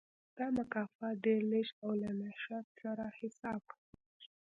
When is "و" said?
3.67-3.71